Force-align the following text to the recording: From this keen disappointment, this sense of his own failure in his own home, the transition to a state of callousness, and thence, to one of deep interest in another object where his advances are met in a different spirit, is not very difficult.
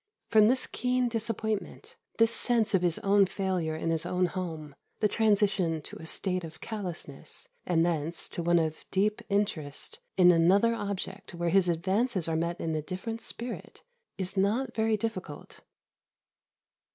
From 0.31 0.47
this 0.47 0.65
keen 0.65 1.09
disappointment, 1.09 1.95
this 2.17 2.33
sense 2.33 2.73
of 2.73 2.81
his 2.81 2.97
own 3.05 3.27
failure 3.27 3.75
in 3.75 3.91
his 3.91 4.03
own 4.03 4.25
home, 4.25 4.73
the 4.99 5.07
transition 5.07 5.79
to 5.83 5.97
a 5.97 6.07
state 6.07 6.43
of 6.43 6.59
callousness, 6.59 7.47
and 7.67 7.85
thence, 7.85 8.27
to 8.29 8.41
one 8.41 8.57
of 8.57 8.83
deep 8.89 9.21
interest 9.29 9.99
in 10.17 10.31
another 10.31 10.73
object 10.73 11.35
where 11.35 11.49
his 11.49 11.69
advances 11.69 12.27
are 12.27 12.35
met 12.35 12.59
in 12.59 12.73
a 12.73 12.81
different 12.81 13.21
spirit, 13.21 13.83
is 14.17 14.35
not 14.35 14.73
very 14.73 14.97
difficult. 14.97 15.59